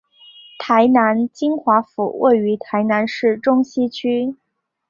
[0.57, 4.35] 台南金华府位于台南市中西区。